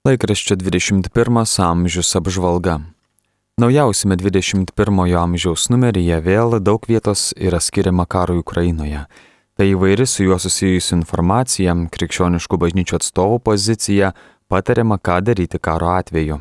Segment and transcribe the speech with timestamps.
[0.00, 2.78] Laikraščio 21 amžius apžvalga.
[3.60, 4.70] Naujausiame 21
[5.20, 9.02] amžiaus numeryje vėl daug vietos yra skiriama karui Ukrainoje.
[9.60, 14.14] Tai įvairi su juo susijusi informacija, krikščioniškų bažnyčių atstovų pozicija,
[14.48, 16.40] patariama, ką daryti karo atveju.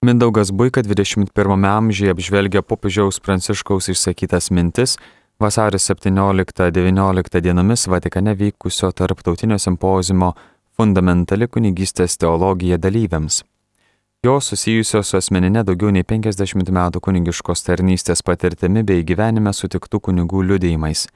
[0.00, 4.96] Mindaugas Buika 21 amžiuje apžvelgia popiežiaus Pranciškaus išsakytas mintis
[5.36, 10.32] vasario 17-19 dienomis Vatikane vykusio tarptautinio simpozimo
[10.76, 13.42] fundamentali kunigystės teologija dalyviams.
[14.24, 20.42] Jos susijusios su asmeninė daugiau nei 50 metų kunigiškos tarnystės patirtimi bei gyvenime sutiktų kunigų
[20.48, 21.06] liudėjimais.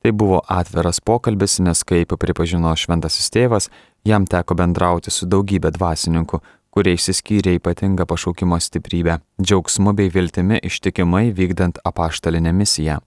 [0.00, 3.70] Tai buvo atviras pokalbis, nes kaip pripažino šventasis tėvas,
[4.04, 6.40] jam teko bendrauti su daugybė dvasininkų,
[6.74, 12.98] kurie išsiskyrė ypatingą pašaukimo stiprybę, džiaugsmu bei viltimi ištikimai vykdant apaštalinę misiją.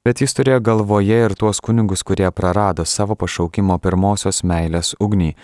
[0.00, 5.34] Bet jis turėjo galvoje ir tuos kunigus, kurie prarado savo pašaukimo pirmosios meilės ugnį,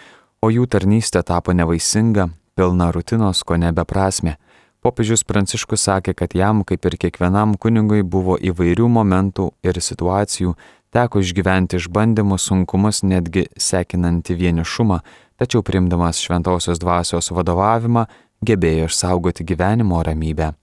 [0.41, 4.39] o jų tarnystė tapo nevaisinga, pilna rutinos, ko nebeprasme.
[4.81, 10.57] Popiežius Pranciškus sakė, kad jam, kaip ir kiekvienam kunigui, buvo įvairių momentų ir situacijų,
[10.89, 15.03] teko išgyventi išbandymus, sunkumus, netgi sekinantį vienišumą,
[15.37, 18.09] tačiau primdamas šventosios dvasios vadovavimą,
[18.41, 20.55] gebėjo išsaugoti gyvenimo ramybę.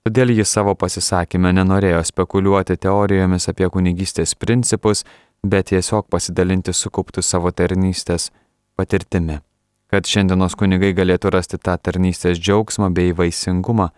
[0.00, 5.02] Todėl jis savo pasisakymę nenorėjo spekuliuoti teorijomis apie kunigystės principus,
[5.44, 8.30] bet tiesiog pasidalinti sukauptų savo tarnystės
[8.80, 9.42] patirtimi,
[9.92, 13.90] kad šiandienos kunigai galėtų rasti tą tarnystės džiaugsmą bei vaisingumą,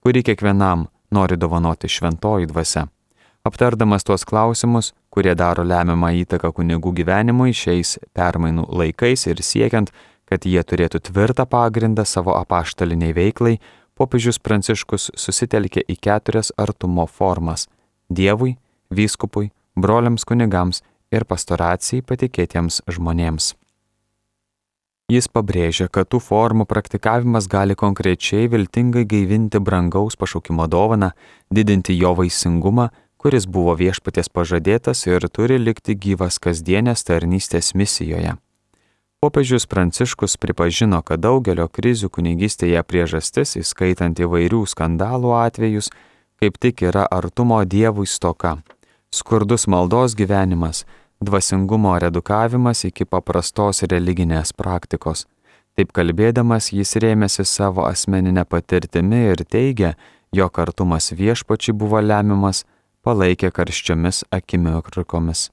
[0.00, 2.86] kurį kiekvienam nori dovanoti šventoji dvasia.
[3.44, 9.92] Aptardamas tuos klausimus, kurie daro lemiamą įtaką kunigų gyvenimui šiais permainų laikais ir siekiant,
[10.24, 13.58] kad jie turėtų tvirtą pagrindą savo apaštaliniai veiklai,
[14.00, 17.68] popiežius Pranciškus susitelkė į keturias artumo formas-
[18.18, 18.56] Dievui,
[18.90, 23.54] vyskupui, broliams kunigams ir pastoracijai patikėtiems žmonėms.
[25.10, 31.10] Jis pabrėžia, kad tų formų praktikavimas gali konkrečiai viltingai gaivinti brangaus pašaukimo dovaną,
[31.50, 38.36] didinti jo vaisingumą, kuris buvo viešpaties pažadėtas ir turi likti gyvas kasdienės tarnystės misijoje.
[39.20, 45.90] Popiežius Pranciškus pripažino, kad daugelio krizių kunigystėje priežastis, įskaitant įvairių skandalų atvejus,
[46.40, 48.54] kaip tik yra artumo Dievui stoka,
[49.12, 50.86] skurdus maldos gyvenimas,
[51.20, 55.26] dvasingumo redukavimas iki paprastos religinės praktikos.
[55.76, 59.98] Taip kalbėdamas jis rėmėsi savo asmeninę patirtimi ir teigia,
[60.32, 62.64] jog artumas viešpačiai buvo lemiamas,
[63.04, 65.50] palaikė karščiomis akimirkomis.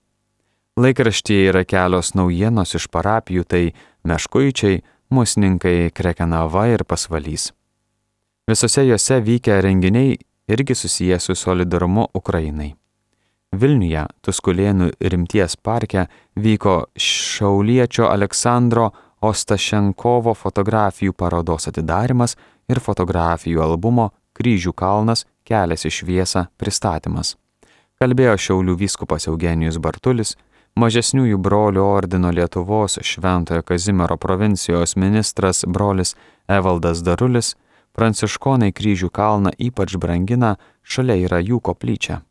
[0.78, 3.62] Laikraštyje yra kelios naujienos iš parapijų, tai
[4.06, 7.50] Meškuičiai, Musninkai, Krekenava ir Pasvalys.
[8.48, 12.76] Visose juose vykę renginiai irgi susiję su solidarumu Ukrainai.
[13.58, 16.06] Vilniuje, Tuskulėnų rimties parke,
[16.36, 22.38] vyko šauliečio Aleksandro Ostašenkovo fotografijų parodos atidarimas
[22.70, 27.34] ir fotografijų albumo Kryžių kalnas kelias į šviesą pristatymas.
[27.98, 30.36] Kalbėjo Šiaulių vyskupas Eugenijus Bartulis,
[30.78, 36.14] mažesniųjų brolių ordino Lietuvos Šventojo Kazimiero provincijos ministras brolis
[36.48, 37.56] Evaldas Darulis,
[37.98, 42.22] pranciškonai kryžių kalną ypač brangina, šalia yra jų koplyčia.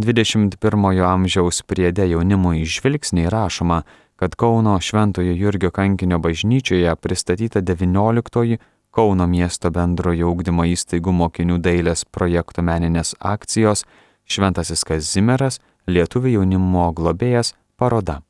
[0.00, 3.84] 21-ojo amžiaus priede jaunimui žvilgsniai rašoma,
[4.16, 8.58] kad Kauno Šventojo Jurgio kankinio bažnyčioje pristatyta 19-oji
[8.94, 13.82] Kauno miesto bendrojo ugdymo įstaigų mokinių dailės projekto meninės akcijos
[14.30, 18.22] Šventasis Kazimieras Lietuvių jaunimo globėjas paroda.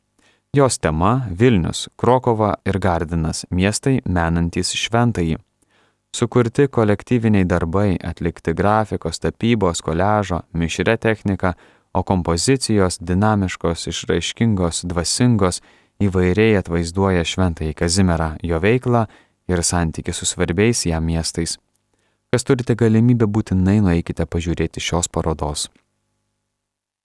[0.54, 5.38] Jos tema- Vilnius, Krokova ir Gardinas- miestai menantys šventąjį.
[6.14, 11.54] Sukurti kolektyviniai darbai, atlikti grafikos, tapybos, koležo, mišrė technika,
[11.94, 15.60] o kompozicijos dinamiškos, išraiškingos, dvasingos,
[16.00, 19.06] įvairiai atvaizduoja šventąjį Kazimierą, jo veiklą
[19.48, 21.58] ir santyki su svarbiais jam miestais.
[22.32, 25.68] Kas turite galimybę būtinai nueikite pažiūrėti šios parodos.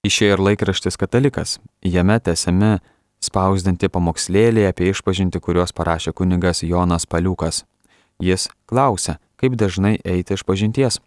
[0.07, 2.77] Išėjo ir laikraštis Katalikas, jame tęsiami
[3.19, 7.65] spausdinti pamokslėliai apie išpažinti, kuriuos parašė kunigas Jonas Paliukas.
[8.23, 11.01] Jis klausia, kaip dažnai eiti iš pažinties.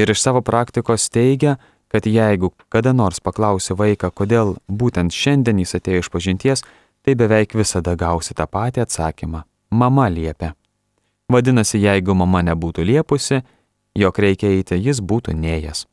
[0.00, 1.58] Ir iš savo praktikos teigia,
[1.92, 6.64] kad jeigu kada nors paklausi vaiką, kodėl būtent šiandien jis atėjo iš pažinties,
[7.04, 9.44] tai beveik visada gausi tą patį atsakymą-
[9.82, 10.54] mama liepia.
[11.28, 13.42] Vadinasi, jeigu mama nebūtų liepusi,
[13.94, 15.84] jog reikia eiti, jis būtų neėjęs.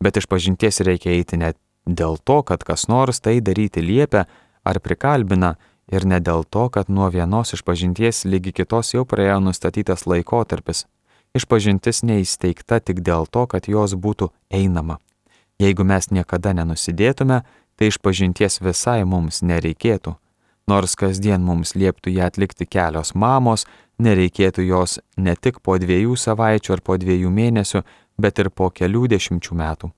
[0.00, 1.56] Bet iš pažinties reikia eiti net
[1.86, 4.26] dėl to, kad kas nors tai daryti liepia
[4.64, 5.56] ar prikalbina
[5.92, 10.86] ir ne dėl to, kad nuo vienos išpažinties lygi kitos jau praėjo nustatytas laikotarpis.
[11.36, 14.98] Išpažintis neįsteigta tik dėl to, kad jos būtų einama.
[15.60, 17.42] Jeigu mes niekada nenusidėtume,
[17.76, 20.16] tai išpažinties visai mums nereikėtų.
[20.66, 23.66] Nors kasdien mums lieptų ją atlikti kelios mamos,
[24.02, 27.84] nereikėtų jos ne tik po dviejų savaičių ar po dviejų mėnesių,
[28.18, 29.92] bet ir po kelių dešimčių metų.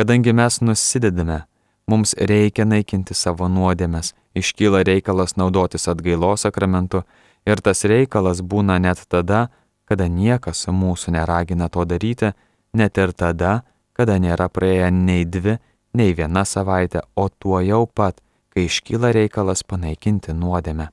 [0.00, 1.42] Kadangi mes nusidedame,
[1.86, 7.02] mums reikia naikinti savo nuodėmes, iškyla reikalas naudotis atgailos sakramentu
[7.44, 9.50] ir tas reikalas būna net tada,
[9.84, 12.30] kada niekas mūsų neragina to daryti,
[12.72, 13.50] net ir tada,
[13.92, 15.58] kada nėra praėję nei dvi,
[15.92, 18.22] nei viena savaitė, o tuo jau pat,
[18.56, 20.88] kai iškyla reikalas panaikinti nuodėmę.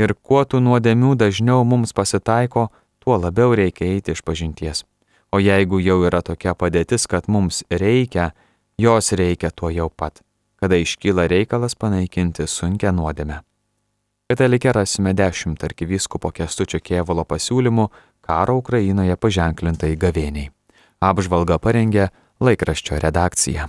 [0.00, 4.86] Ir kuo tų nuodėmių dažniau mums pasitaiko, tuo labiau reikia eiti iš pažinties.
[5.32, 8.32] O jeigu jau yra tokia padėtis, kad mums reikia,
[8.76, 10.20] jos reikia tuo jau pat,
[10.60, 13.40] kada iškyla reikalas panaikinti sunkę nuodėmę.
[14.32, 17.88] Katalikė rasime dešimt arkivyskupo kestučio kievalo pasiūlymų
[18.24, 20.52] karo Ukrainoje paženklintai gavėniai.
[21.02, 23.68] Apžvalga parengė laikraščio redakcija.